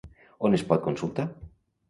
On 0.49 0.57
es 0.59 0.63
pot 0.71 0.81
consultar? 0.87 1.27